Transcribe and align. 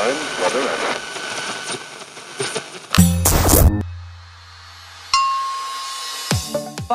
time, 0.00 0.16
Mother 0.40 0.60
Nature. 0.60 1.19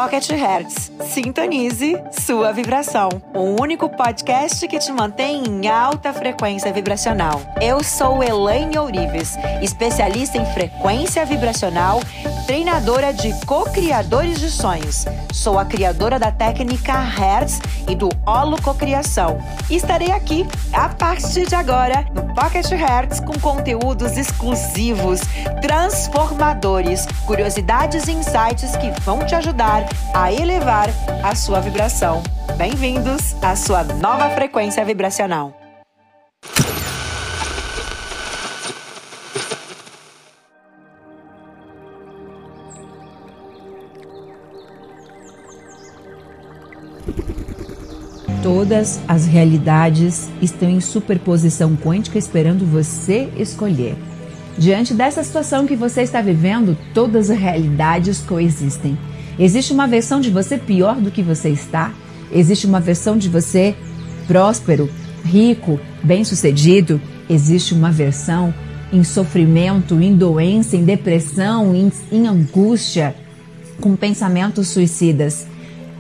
Pocket 0.06 0.30
Hertz. 0.30 0.92
Sintonize 1.04 2.00
sua 2.12 2.54
vibração. 2.54 3.10
O 3.34 3.60
único 3.60 3.90
podcast 3.90 4.68
que 4.68 4.78
te 4.78 4.92
mantém 4.92 5.44
em 5.44 5.68
alta 5.68 6.14
frequência 6.14 6.72
vibracional. 6.72 7.42
Eu 7.60 7.84
sou 7.84 8.24
Elaine 8.24 8.78
Ourives, 8.78 9.36
especialista 9.64 10.38
em 10.38 10.46
frequência 10.46 11.26
vibracional, 11.26 12.02
treinadora 12.46 13.12
de 13.12 13.34
co-criadores 13.48 14.40
de 14.40 14.52
sonhos. 14.52 15.06
Sou 15.34 15.58
a 15.58 15.66
criadora 15.66 16.20
da 16.20 16.32
técnica 16.32 16.94
Hertz 17.00 17.60
e 17.90 17.96
do 17.96 18.10
Holo 18.28 18.62
Cocriação. 18.62 19.40
Estarei 19.72 20.12
aqui 20.12 20.46
a 20.72 20.88
partir 20.88 21.48
de 21.48 21.56
agora 21.56 22.06
no 22.14 22.32
Pocket 22.36 22.70
Hertz 22.70 23.20
com 23.20 23.34
conteúdos 23.40 24.18
exclusivos, 24.18 25.22
transformadores, 25.64 27.08
curiosidades 27.26 28.08
e 28.08 28.12
insights 28.12 28.76
que 28.76 28.92
vão 29.02 29.26
te 29.26 29.34
ajudar 29.34 29.95
a 30.14 30.32
elevar 30.32 30.90
a 31.24 31.36
sua 31.36 31.60
vibração. 31.60 32.22
Bem-vindos 32.58 33.36
à 33.42 33.56
sua 33.56 33.84
nova 33.84 34.30
frequência 34.32 34.84
vibracional. 34.86 35.54
Todas 48.42 49.02
as 49.08 49.26
realidades 49.26 50.30
estão 50.42 50.70
em 50.70 50.80
superposição 50.80 51.76
quântica 51.76 52.18
esperando 52.20 52.66
você 52.66 53.30
escolher. 53.36 53.96
Diante 54.58 54.94
dessa 54.94 55.24
situação 55.24 55.66
que 55.66 55.76
você 55.76 56.04
está 56.04 56.22
vivendo, 56.22 56.78
todas 56.94 57.30
as 57.30 57.38
realidades 57.38 58.22
coexistem. 58.22 58.98
Existe 59.38 59.74
uma 59.74 59.88
versão 59.88 60.20
de 60.20 60.30
você 60.30 60.58
pior 60.58 60.96
do 60.96 61.12
que 61.12 61.22
você 61.22 61.50
está? 61.50 61.92
Existe 62.32 62.66
uma 62.66 62.80
versão 62.80 63.18
de 63.18 63.30
você 63.30 63.76
próspero, 64.28 64.90
rico, 65.24 65.80
bem-sucedido? 66.04 67.02
Existe 67.30 67.74
uma 67.74 67.92
versão 67.92 68.54
em 68.94 69.04
sofrimento, 69.04 70.00
em 70.00 70.16
doença, 70.16 70.78
em 70.78 70.84
depressão, 70.84 71.76
em, 71.76 71.92
em 72.12 72.28
angústia, 72.28 73.16
com 73.82 73.96
pensamentos 73.96 74.70
suicidas. 74.70 75.46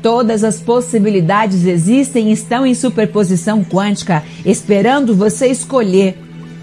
Todas 0.01 0.43
as 0.43 0.59
possibilidades 0.61 1.65
existem 1.65 2.29
e 2.29 2.33
estão 2.33 2.65
em 2.65 2.75
superposição 2.75 3.63
quântica, 3.63 4.23
esperando 4.45 5.15
você 5.15 5.47
escolher. 5.47 6.17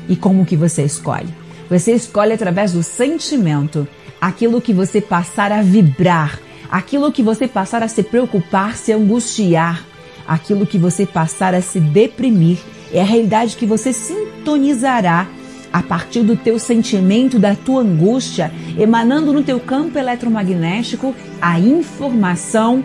E 0.09 0.17
como 0.17 0.47
que 0.47 0.57
você 0.57 0.84
escolhe? 0.84 1.29
Você 1.69 1.92
escolhe 1.92 2.33
através 2.33 2.73
do 2.73 2.83
sentimento, 2.83 3.86
aquilo 4.20 4.61
que 4.61 4.73
você 4.73 5.01
passar 5.01 5.51
a 5.51 5.61
vibrar, 5.61 6.39
aquilo 6.73 7.12
que 7.12 7.23
você 7.23 7.47
passar 7.47 7.83
a 7.83 7.89
se 7.89 8.03
preocupar, 8.03 8.78
se 8.78 8.92
angustiar, 8.92 9.84
aquilo 10.27 10.67
que 10.67 10.79
você 10.79 11.05
passar 11.05 11.55
a 11.55 11.61
se 11.61 11.79
deprimir, 11.79 12.56
é 12.91 13.03
a 13.03 13.05
realidade 13.05 13.59
que 13.59 13.67
você 13.67 13.92
sintonizará 13.92 15.29
a 15.70 15.83
partir 15.83 16.23
do 16.23 16.34
teu 16.34 16.59
sentimento, 16.59 17.39
da 17.39 17.55
tua 17.55 17.83
angústia, 17.83 18.51
emanando 18.79 19.34
no 19.34 19.42
teu 19.42 19.61
campo 19.61 19.98
eletromagnético 19.98 21.14
a 21.42 21.61
informação 21.61 22.83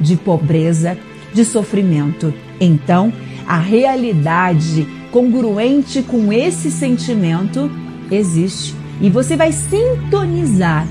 de 0.00 0.16
pobreza, 0.16 0.98
de 1.32 1.44
sofrimento. 1.44 2.34
Então, 2.60 3.12
a 3.46 3.58
realidade 3.58 4.86
congruente 5.12 6.02
com 6.02 6.32
esse 6.32 6.72
sentimento 6.72 7.70
existe 8.10 8.74
e 9.00 9.08
você 9.08 9.36
vai 9.36 9.52
sintonizar. 9.52 10.86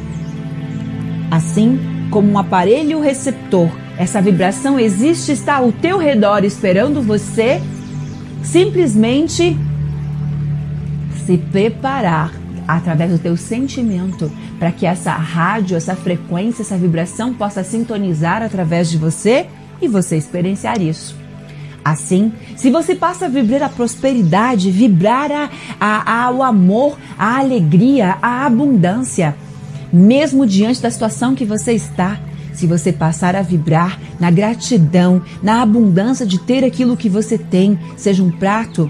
Assim, 1.29 1.96
como 2.09 2.31
um 2.31 2.37
aparelho 2.37 2.99
receptor. 2.99 3.69
Essa 3.97 4.21
vibração 4.21 4.79
existe, 4.79 5.31
está 5.31 5.55
ao 5.55 5.71
teu 5.71 5.97
redor 5.97 6.43
esperando 6.43 7.01
você 7.01 7.61
simplesmente 8.43 9.57
se 11.25 11.37
preparar 11.37 12.31
através 12.67 13.11
do 13.11 13.19
teu 13.19 13.35
sentimento 13.35 14.31
para 14.59 14.71
que 14.71 14.85
essa 14.85 15.11
rádio, 15.11 15.77
essa 15.77 15.95
frequência, 15.95 16.61
essa 16.61 16.77
vibração 16.77 17.33
possa 17.33 17.63
sintonizar 17.63 18.41
através 18.41 18.89
de 18.89 18.97
você 18.97 19.47
e 19.81 19.87
você 19.87 20.17
experienciar 20.17 20.81
isso. 20.81 21.15
Assim, 21.83 22.33
se 22.57 22.69
você 22.69 22.93
passa 22.95 23.25
a 23.25 23.29
vibrar 23.29 23.63
a 23.63 23.69
prosperidade, 23.69 24.69
vibrar 24.69 25.31
a, 25.31 25.49
a, 25.79 26.25
a, 26.25 26.31
o 26.31 26.43
amor, 26.43 26.97
a 27.17 27.39
alegria, 27.39 28.17
a 28.21 28.45
abundância, 28.45 29.35
mesmo 29.91 30.45
diante 30.45 30.81
da 30.81 30.91
situação 30.91 31.35
que 31.35 31.45
você 31.45 31.73
está. 31.73 32.19
Se 32.53 32.65
você 32.65 32.91
passar 32.91 33.35
a 33.35 33.41
vibrar 33.41 33.99
na 34.19 34.31
gratidão, 34.31 35.21
na 35.43 35.61
abundância 35.61 36.25
de 36.25 36.39
ter 36.39 36.63
aquilo 36.63 36.97
que 36.97 37.07
você 37.07 37.37
tem, 37.37 37.77
seja 37.95 38.23
um 38.23 38.31
prato, 38.31 38.89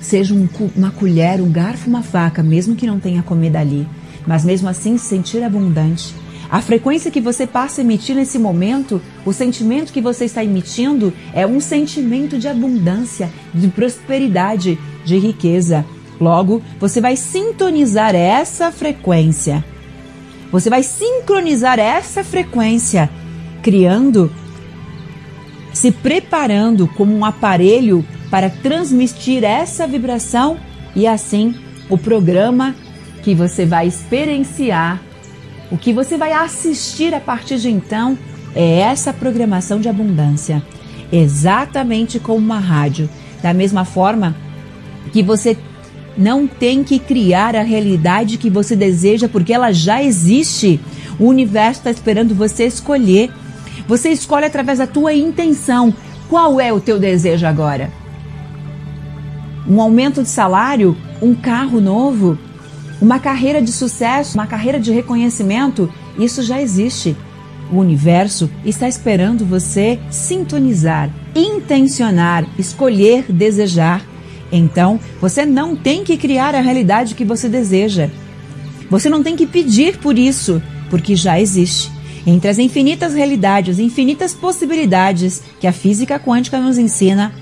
seja 0.00 0.34
um, 0.34 0.48
uma 0.76 0.90
colher, 0.90 1.40
um 1.40 1.50
garfo, 1.50 1.88
uma 1.88 2.02
faca, 2.02 2.42
mesmo 2.42 2.74
que 2.74 2.86
não 2.86 2.98
tenha 2.98 3.22
comida 3.22 3.60
ali, 3.60 3.88
mas 4.26 4.44
mesmo 4.44 4.68
assim 4.68 4.98
se 4.98 5.06
sentir 5.06 5.42
abundante. 5.42 6.14
A 6.50 6.60
frequência 6.60 7.10
que 7.10 7.20
você 7.20 7.46
passa 7.46 7.80
a 7.80 7.84
emitir 7.84 8.14
nesse 8.14 8.38
momento, 8.38 9.00
o 9.24 9.32
sentimento 9.32 9.90
que 9.90 10.02
você 10.02 10.26
está 10.26 10.44
emitindo 10.44 11.10
é 11.32 11.46
um 11.46 11.60
sentimento 11.60 12.38
de 12.38 12.46
abundância, 12.46 13.30
de 13.54 13.68
prosperidade, 13.68 14.78
de 15.02 15.18
riqueza. 15.18 15.82
Logo, 16.20 16.62
você 16.78 17.00
vai 17.00 17.16
sintonizar 17.16 18.14
essa 18.14 18.70
frequência. 18.70 19.64
Você 20.52 20.68
vai 20.68 20.82
sincronizar 20.82 21.78
essa 21.78 22.22
frequência, 22.22 23.08
criando, 23.62 24.30
se 25.72 25.90
preparando 25.90 26.86
como 26.88 27.16
um 27.16 27.24
aparelho 27.24 28.04
para 28.30 28.50
transmitir 28.50 29.42
essa 29.42 29.86
vibração 29.86 30.58
e 30.94 31.06
assim 31.06 31.54
o 31.88 31.96
programa 31.96 32.74
que 33.22 33.34
você 33.34 33.64
vai 33.64 33.86
experienciar, 33.86 35.00
o 35.70 35.78
que 35.78 35.90
você 35.90 36.18
vai 36.18 36.32
assistir 36.32 37.14
a 37.14 37.20
partir 37.20 37.58
de 37.58 37.70
então 37.70 38.18
é 38.54 38.80
essa 38.80 39.10
programação 39.10 39.80
de 39.80 39.88
abundância, 39.88 40.62
exatamente 41.10 42.20
como 42.20 42.38
uma 42.38 42.58
rádio. 42.58 43.08
Da 43.42 43.54
mesma 43.54 43.84
forma 43.84 44.36
que 45.12 45.22
você 45.22 45.56
não 46.16 46.46
tem 46.46 46.84
que 46.84 46.98
criar 46.98 47.56
a 47.56 47.62
realidade 47.62 48.38
que 48.38 48.50
você 48.50 48.76
deseja, 48.76 49.28
porque 49.28 49.52
ela 49.52 49.72
já 49.72 50.02
existe. 50.02 50.80
O 51.18 51.26
universo 51.26 51.80
está 51.80 51.90
esperando 51.90 52.34
você 52.34 52.64
escolher. 52.64 53.30
Você 53.86 54.10
escolhe 54.10 54.44
através 54.44 54.78
da 54.78 54.86
tua 54.86 55.14
intenção. 55.14 55.92
Qual 56.28 56.60
é 56.60 56.72
o 56.72 56.80
teu 56.80 56.98
desejo 56.98 57.46
agora? 57.46 57.90
Um 59.68 59.80
aumento 59.80 60.22
de 60.22 60.28
salário? 60.28 60.96
Um 61.20 61.34
carro 61.34 61.80
novo? 61.80 62.38
Uma 63.00 63.18
carreira 63.18 63.60
de 63.60 63.72
sucesso? 63.72 64.34
Uma 64.34 64.46
carreira 64.46 64.78
de 64.78 64.92
reconhecimento? 64.92 65.92
Isso 66.18 66.42
já 66.42 66.60
existe. 66.60 67.16
O 67.70 67.76
universo 67.78 68.50
está 68.64 68.86
esperando 68.86 69.46
você 69.46 69.98
sintonizar, 70.10 71.08
intencionar, 71.34 72.44
escolher, 72.58 73.24
desejar 73.30 74.02
então, 74.52 75.00
você 75.18 75.46
não 75.46 75.74
tem 75.74 76.04
que 76.04 76.18
criar 76.18 76.54
a 76.54 76.60
realidade 76.60 77.14
que 77.14 77.24
você 77.24 77.48
deseja. 77.48 78.10
Você 78.90 79.08
não 79.08 79.22
tem 79.22 79.34
que 79.34 79.46
pedir 79.46 79.96
por 79.96 80.18
isso, 80.18 80.62
porque 80.90 81.16
já 81.16 81.40
existe. 81.40 81.90
Entre 82.26 82.50
as 82.50 82.58
infinitas 82.58 83.14
realidades, 83.14 83.78
infinitas 83.78 84.34
possibilidades 84.34 85.42
que 85.58 85.66
a 85.66 85.72
física 85.72 86.20
quântica 86.20 86.60
nos 86.60 86.76
ensina, 86.76 87.32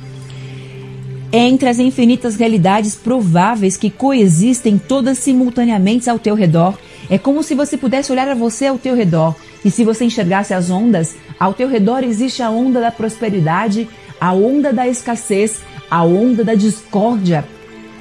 entre 1.32 1.68
as 1.68 1.78
infinitas 1.78 2.36
realidades 2.36 2.94
prováveis 2.94 3.76
que 3.76 3.90
coexistem 3.90 4.78
todas 4.78 5.18
simultaneamente 5.18 6.08
ao 6.08 6.18
teu 6.18 6.34
redor, 6.34 6.78
é 7.08 7.18
como 7.18 7.42
se 7.42 7.54
você 7.54 7.76
pudesse 7.76 8.10
olhar 8.10 8.28
a 8.28 8.34
você 8.34 8.66
ao 8.66 8.78
teu 8.78 8.94
redor 8.94 9.34
e 9.64 9.70
se 9.70 9.84
você 9.84 10.04
enxergasse 10.04 10.54
as 10.54 10.70
ondas, 10.70 11.16
ao 11.38 11.52
teu 11.52 11.68
redor 11.68 12.02
existe 12.02 12.42
a 12.42 12.50
onda 12.50 12.80
da 12.80 12.90
prosperidade, 12.90 13.88
a 14.20 14.32
onda 14.32 14.72
da 14.72 14.86
escassez, 14.88 15.60
a 15.90 16.04
onda 16.04 16.44
da 16.44 16.54
discórdia, 16.54 17.44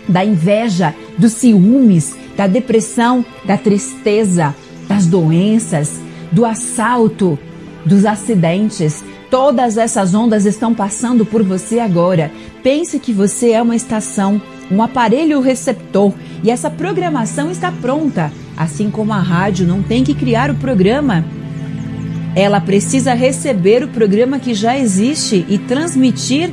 da 0.07 0.23
inveja, 0.23 0.93
dos 1.17 1.33
ciúmes, 1.33 2.15
da 2.37 2.47
depressão, 2.47 3.25
da 3.45 3.57
tristeza, 3.57 4.55
das 4.87 5.05
doenças, 5.05 5.99
do 6.31 6.45
assalto, 6.45 7.37
dos 7.85 8.05
acidentes. 8.05 9.03
Todas 9.29 9.77
essas 9.77 10.13
ondas 10.13 10.45
estão 10.45 10.73
passando 10.73 11.25
por 11.25 11.43
você 11.43 11.79
agora. 11.79 12.31
Pense 12.63 12.99
que 12.99 13.13
você 13.13 13.51
é 13.51 13.61
uma 13.61 13.75
estação, 13.75 14.41
um 14.71 14.81
aparelho 14.81 15.41
receptor 15.41 16.13
e 16.43 16.49
essa 16.49 16.69
programação 16.69 17.51
está 17.51 17.71
pronta. 17.71 18.31
Assim 18.57 18.89
como 18.89 19.13
a 19.13 19.19
rádio 19.19 19.65
não 19.67 19.81
tem 19.81 20.03
que 20.03 20.13
criar 20.13 20.51
o 20.51 20.55
programa, 20.55 21.23
ela 22.35 22.59
precisa 22.59 23.13
receber 23.13 23.83
o 23.83 23.87
programa 23.87 24.39
que 24.39 24.53
já 24.53 24.77
existe 24.77 25.45
e 25.47 25.57
transmitir 25.57 26.51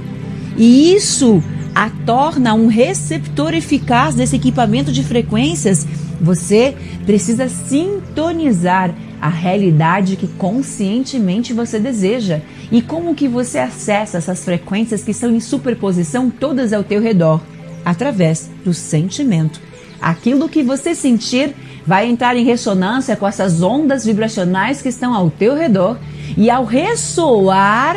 e 0.56 0.94
isso 0.94 1.42
a 1.74 1.90
torna 2.06 2.54
um 2.54 2.68
receptor 2.68 3.52
eficaz 3.52 4.14
desse 4.14 4.36
equipamento 4.36 4.90
de 4.90 5.04
frequências, 5.04 5.86
você 6.20 6.74
precisa 7.04 7.48
sintonizar 7.48 8.94
a 9.20 9.28
realidade 9.28 10.16
que 10.16 10.26
conscientemente 10.26 11.52
você 11.52 11.78
deseja. 11.78 12.40
E 12.72 12.80
como 12.80 13.14
que 13.14 13.28
você 13.28 13.58
acessa 13.58 14.18
essas 14.18 14.44
frequências 14.44 15.02
que 15.02 15.10
estão 15.10 15.30
em 15.30 15.40
superposição 15.40 16.30
todas 16.30 16.72
ao 16.72 16.82
teu 16.82 17.00
redor? 17.00 17.40
Através 17.84 18.50
do 18.64 18.72
sentimento. 18.72 19.60
Aquilo 20.00 20.48
que 20.48 20.62
você 20.62 20.94
sentir 20.94 21.54
vai 21.86 22.08
entrar 22.08 22.36
em 22.36 22.44
ressonância 22.44 23.16
com 23.16 23.26
essas 23.26 23.62
ondas 23.62 24.04
vibracionais 24.04 24.82
que 24.82 24.88
estão 24.88 25.14
ao 25.14 25.30
teu 25.30 25.54
redor 25.54 25.98
e 26.36 26.50
ao 26.50 26.64
ressoar, 26.64 27.96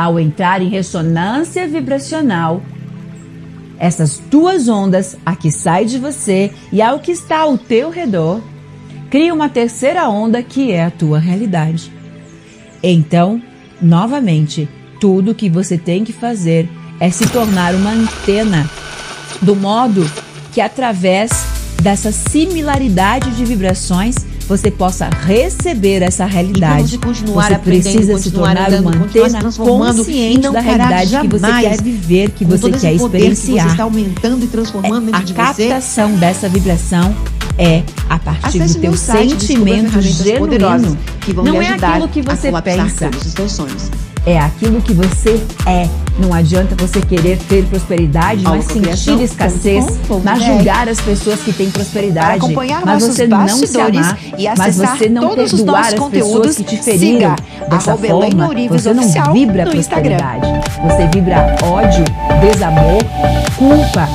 ao 0.00 0.18
entrar 0.18 0.62
em 0.62 0.68
ressonância 0.68 1.68
vibracional, 1.68 2.62
essas 3.78 4.18
duas 4.30 4.66
ondas, 4.66 5.16
a 5.26 5.36
que 5.36 5.50
sai 5.50 5.84
de 5.84 5.98
você 5.98 6.50
e 6.72 6.80
ao 6.80 7.00
que 7.00 7.12
está 7.12 7.40
ao 7.40 7.58
teu 7.58 7.90
redor, 7.90 8.40
cria 9.10 9.34
uma 9.34 9.48
terceira 9.48 10.08
onda 10.08 10.42
que 10.42 10.72
é 10.72 10.84
a 10.84 10.90
tua 10.90 11.18
realidade. 11.18 11.92
Então, 12.82 13.42
novamente, 13.80 14.66
tudo 14.98 15.34
que 15.34 15.50
você 15.50 15.76
tem 15.76 16.02
que 16.02 16.14
fazer 16.14 16.66
é 16.98 17.10
se 17.10 17.26
tornar 17.28 17.74
uma 17.74 17.90
antena 17.90 18.70
do 19.42 19.54
modo 19.54 20.10
que 20.52 20.62
através 20.62 21.30
dessa 21.82 22.10
similaridade 22.10 23.30
de 23.32 23.44
vibrações 23.44 24.14
você 24.50 24.68
possa 24.68 25.08
receber 25.08 26.02
essa 26.02 26.24
realidade. 26.24 26.98
você 26.98 27.58
precisa 27.58 28.18
se 28.18 28.32
tornar 28.32 28.68
andando, 28.68 28.96
uma 28.96 29.04
antena 29.04 29.40
consciente 29.52 30.50
da 30.50 30.60
realidade 30.60 31.20
que 31.20 31.28
você 31.28 31.46
quer 31.46 31.82
viver, 31.82 32.30
que 32.30 32.44
você 32.44 32.72
quer 32.72 32.94
experienciar. 32.94 33.56
Que 33.56 33.62
você 33.62 33.68
está 33.68 33.84
aumentando 33.84 34.44
e 34.44 34.48
transformando 34.48 35.14
é, 35.14 35.16
a 35.16 35.22
captação 35.22 36.16
dessa 36.16 36.48
vibração 36.48 37.14
é 37.56 37.84
a 38.08 38.18
partir 38.18 38.60
Acesse 38.60 38.74
do 38.74 38.80
teu 38.80 38.96
sentimento 38.96 40.00
genuíno. 40.00 40.98
Que 41.20 41.32
vão 41.32 41.44
Não 41.44 41.62
é 41.62 41.68
aquilo 41.68 42.08
que 42.08 42.20
você 42.20 42.50
pensa. 42.60 43.08
Os 43.24 43.32
teus 43.32 43.52
sonhos 43.52 43.88
é 44.26 44.36
aquilo 44.38 44.82
que 44.82 44.92
você 44.92 45.40
é. 45.64 45.88
Não 46.20 46.34
adianta 46.34 46.76
você 46.76 47.00
querer 47.00 47.38
ter 47.48 47.64
prosperidade, 47.64 48.42
mas 48.42 48.66
sentir 48.66 49.22
escassez, 49.22 49.86
mas 50.22 50.42
julgar 50.44 50.86
as 50.86 51.00
pessoas 51.00 51.40
que 51.40 51.50
têm 51.50 51.70
prosperidade, 51.70 52.44
acompanhar 52.44 52.84
mas 52.84 53.02
você 53.02 53.26
não 53.26 53.48
se 53.48 53.80
amar, 53.80 54.18
e 54.36 54.46
mas 54.58 54.76
você 54.76 55.08
não 55.08 55.28
todos 55.30 55.52
perdoar 55.52 55.94
as 55.94 56.08
pessoas 56.10 56.56
que 56.56 56.64
te 56.64 56.76
feriram. 56.76 57.34
Dessa 57.70 57.96
forma, 57.96 58.50
você 58.68 58.92
não 58.92 59.32
vibra 59.32 59.66
prosperidade. 59.70 60.46
Você 60.82 61.06
vibra 61.12 61.56
ódio, 61.62 62.04
desamor, 62.40 63.02
culpa, 63.56 64.06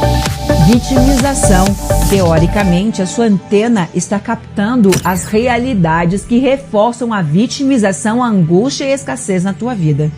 vitimização. 0.68 1.66
Teoricamente, 2.10 3.02
a 3.02 3.08
sua 3.08 3.26
antena 3.26 3.90
está 3.96 4.20
captando 4.20 4.92
as 5.04 5.26
realidades 5.26 6.24
que 6.24 6.38
reforçam 6.38 7.12
a 7.12 7.24
vitimização, 7.24 8.24
a 8.24 8.28
angústia 8.28 8.86
e 8.86 8.92
a 8.92 8.96
escassez 8.96 9.44
na 9.44 9.54
tua 9.54 9.74
vida. 9.74 10.12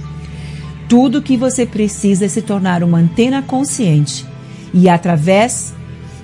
Tudo 0.87 1.21
que 1.21 1.35
você 1.35 1.65
precisa 1.65 2.25
é 2.25 2.27
se 2.27 2.41
tornar 2.41 2.81
uma 2.83 2.99
antena 2.99 3.41
consciente 3.41 4.25
e 4.73 4.87
através 4.87 5.73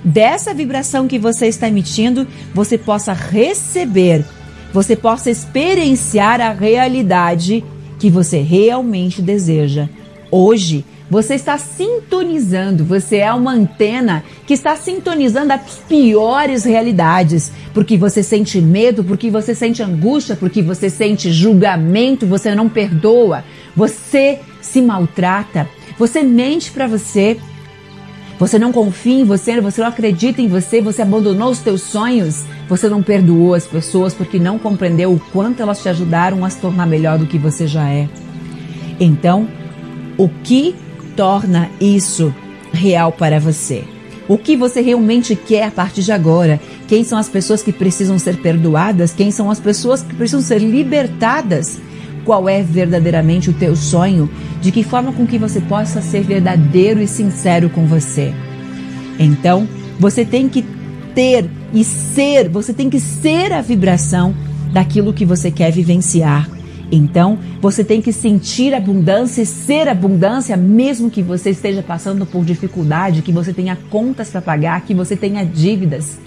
dessa 0.02 0.54
vibração 0.54 1.08
que 1.08 1.18
você 1.18 1.46
está 1.46 1.68
emitindo, 1.68 2.26
você 2.54 2.76
possa 2.78 3.12
receber, 3.12 4.24
você 4.72 4.94
possa 4.96 5.30
experienciar 5.30 6.40
a 6.40 6.52
realidade 6.52 7.64
que 7.98 8.10
você 8.10 8.40
realmente 8.40 9.22
deseja. 9.22 9.88
Hoje, 10.30 10.84
você 11.10 11.34
está 11.34 11.58
sintonizando, 11.58 12.84
você 12.84 13.18
é 13.18 13.32
uma 13.32 13.52
antena 13.52 14.24
que 14.46 14.54
está 14.54 14.74
sintonizando 14.74 15.52
as 15.52 15.76
piores 15.88 16.64
realidades, 16.64 17.52
porque 17.72 17.96
você 17.96 18.22
sente 18.22 18.60
medo, 18.60 19.04
porque 19.04 19.30
você 19.30 19.54
sente 19.54 19.82
angústia, 19.82 20.34
porque 20.34 20.62
você 20.62 20.88
sente 20.88 21.30
julgamento, 21.30 22.26
você 22.26 22.54
não 22.54 22.68
perdoa, 22.68 23.44
você 23.76 24.40
se 24.64 24.80
maltrata, 24.80 25.68
você 25.98 26.22
mente 26.22 26.70
para 26.70 26.86
você, 26.86 27.38
você 28.38 28.58
não 28.58 28.72
confia 28.72 29.20
em 29.20 29.24
você, 29.24 29.60
você 29.60 29.80
não 29.80 29.88
acredita 29.88 30.40
em 30.40 30.48
você, 30.48 30.80
você 30.80 31.02
abandonou 31.02 31.50
os 31.50 31.60
teus 31.60 31.82
sonhos, 31.82 32.44
você 32.68 32.88
não 32.88 33.02
perdoou 33.02 33.54
as 33.54 33.66
pessoas 33.66 34.14
porque 34.14 34.38
não 34.38 34.58
compreendeu 34.58 35.12
o 35.12 35.20
quanto 35.32 35.62
elas 35.62 35.82
te 35.82 35.88
ajudaram 35.88 36.44
a 36.44 36.50
se 36.50 36.58
tornar 36.58 36.86
melhor 36.86 37.18
do 37.18 37.26
que 37.26 37.38
você 37.38 37.66
já 37.66 37.88
é. 37.88 38.08
Então, 38.98 39.46
o 40.16 40.28
que 40.28 40.74
torna 41.14 41.70
isso 41.80 42.34
real 42.72 43.12
para 43.12 43.38
você? 43.38 43.84
O 44.26 44.38
que 44.38 44.56
você 44.56 44.80
realmente 44.80 45.36
quer 45.36 45.64
a 45.64 45.70
partir 45.70 46.02
de 46.02 46.10
agora? 46.10 46.58
Quem 46.88 47.04
são 47.04 47.18
as 47.18 47.28
pessoas 47.28 47.62
que 47.62 47.72
precisam 47.72 48.18
ser 48.18 48.38
perdoadas? 48.38 49.12
Quem 49.12 49.30
são 49.30 49.50
as 49.50 49.60
pessoas 49.60 50.02
que 50.02 50.14
precisam 50.14 50.40
ser 50.40 50.58
libertadas? 50.58 51.78
Qual 52.24 52.48
é 52.48 52.62
verdadeiramente 52.62 53.50
o 53.50 53.52
teu 53.52 53.76
sonho? 53.76 54.30
De 54.60 54.72
que 54.72 54.82
forma 54.82 55.12
com 55.12 55.26
que 55.26 55.38
você 55.38 55.60
possa 55.60 56.00
ser 56.00 56.22
verdadeiro 56.22 57.00
e 57.00 57.06
sincero 57.06 57.68
com 57.68 57.86
você? 57.86 58.32
Então, 59.18 59.68
você 59.98 60.24
tem 60.24 60.48
que 60.48 60.64
ter 61.14 61.48
e 61.72 61.84
ser, 61.84 62.48
você 62.48 62.72
tem 62.72 62.88
que 62.88 62.98
ser 62.98 63.52
a 63.52 63.60
vibração 63.60 64.34
daquilo 64.72 65.12
que 65.12 65.24
você 65.24 65.50
quer 65.50 65.70
vivenciar. 65.70 66.48
Então, 66.90 67.38
você 67.60 67.82
tem 67.82 68.00
que 68.00 68.12
sentir 68.12 68.74
abundância 68.74 69.42
e 69.42 69.46
ser 69.46 69.88
abundância, 69.88 70.56
mesmo 70.56 71.10
que 71.10 71.22
você 71.22 71.50
esteja 71.50 71.82
passando 71.82 72.24
por 72.24 72.44
dificuldade, 72.44 73.22
que 73.22 73.32
você 73.32 73.52
tenha 73.52 73.76
contas 73.90 74.30
para 74.30 74.42
pagar, 74.42 74.80
que 74.82 74.94
você 74.94 75.16
tenha 75.16 75.44
dívidas, 75.44 76.18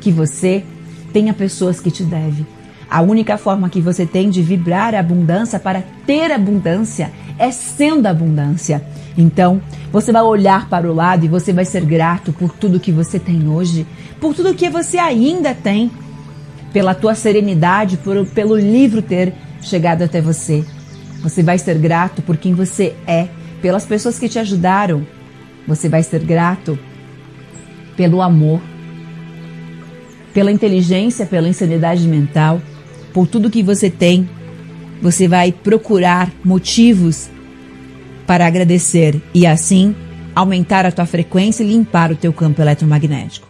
que 0.00 0.10
você 0.10 0.64
tenha 1.12 1.32
pessoas 1.32 1.80
que 1.80 1.90
te 1.90 2.02
devem. 2.02 2.46
A 2.90 3.00
única 3.00 3.36
forma 3.36 3.68
que 3.68 3.80
você 3.80 4.06
tem 4.06 4.30
de 4.30 4.42
vibrar 4.42 4.94
a 4.94 5.00
abundância 5.00 5.58
para 5.58 5.82
ter 6.06 6.30
abundância 6.30 7.10
é 7.38 7.50
sendo 7.50 8.06
abundância. 8.06 8.84
Então, 9.16 9.60
você 9.92 10.12
vai 10.12 10.22
olhar 10.22 10.68
para 10.68 10.90
o 10.90 10.94
lado 10.94 11.24
e 11.24 11.28
você 11.28 11.52
vai 11.52 11.64
ser 11.64 11.84
grato 11.84 12.32
por 12.32 12.52
tudo 12.52 12.80
que 12.80 12.92
você 12.92 13.18
tem 13.18 13.48
hoje, 13.48 13.86
por 14.20 14.34
tudo 14.34 14.54
que 14.54 14.68
você 14.68 14.98
ainda 14.98 15.54
tem, 15.54 15.90
pela 16.72 16.94
tua 16.94 17.14
serenidade, 17.14 17.96
por, 17.98 18.26
pelo 18.26 18.56
livro 18.56 19.00
ter 19.00 19.32
chegado 19.60 20.02
até 20.02 20.20
você. 20.20 20.64
Você 21.22 21.42
vai 21.42 21.58
ser 21.58 21.78
grato 21.78 22.22
por 22.22 22.36
quem 22.36 22.54
você 22.54 22.94
é, 23.06 23.28
pelas 23.62 23.86
pessoas 23.86 24.18
que 24.18 24.28
te 24.28 24.38
ajudaram. 24.38 25.06
Você 25.66 25.88
vai 25.88 26.02
ser 26.02 26.20
grato 26.20 26.78
pelo 27.96 28.20
amor, 28.20 28.60
pela 30.34 30.50
inteligência, 30.50 31.24
pela 31.24 31.48
insanidade 31.48 32.06
mental, 32.06 32.60
por 33.14 33.28
tudo 33.28 33.48
que 33.48 33.62
você 33.62 33.88
tem. 33.88 34.28
Você 35.00 35.28
vai 35.28 35.52
procurar 35.52 36.32
motivos 36.44 37.30
para 38.26 38.46
agradecer 38.46 39.22
e 39.32 39.46
assim 39.46 39.94
aumentar 40.34 40.84
a 40.84 40.90
tua 40.90 41.06
frequência 41.06 41.62
e 41.62 41.68
limpar 41.68 42.10
o 42.10 42.16
teu 42.16 42.32
campo 42.32 42.60
eletromagnético. 42.60 43.46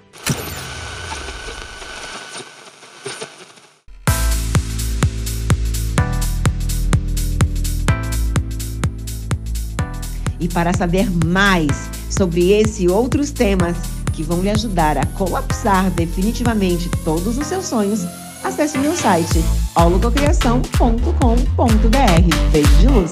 E 10.38 10.48
para 10.48 10.74
saber 10.74 11.08
mais 11.24 11.88
sobre 12.10 12.52
esse 12.52 12.84
e 12.84 12.88
outros 12.88 13.30
temas 13.30 13.76
que 14.12 14.22
vão 14.22 14.42
lhe 14.42 14.50
ajudar 14.50 14.98
a 14.98 15.06
colapsar 15.06 15.90
definitivamente 15.90 16.90
todos 17.02 17.38
os 17.38 17.46
seus 17.46 17.64
sonhos, 17.64 18.04
acesse 18.44 18.78
meu 18.78 18.94
site 18.94 19.42
holococriação.com.br. 19.74 22.50
Beijo 22.52 22.76
de 22.76 22.86
luz! 22.86 23.10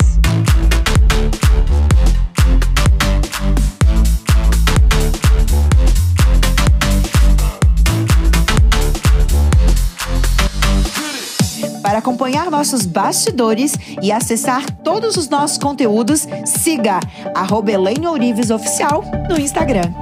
Para 11.82 11.98
acompanhar 11.98 12.50
nossos 12.50 12.86
bastidores 12.86 13.74
e 14.00 14.12
acessar 14.12 14.64
todos 14.82 15.16
os 15.16 15.28
nossos 15.28 15.58
conteúdos, 15.58 16.26
siga 16.46 17.00
arroba 17.34 17.72
Oficial 18.50 19.04
no 19.28 19.38
Instagram. 19.38 19.92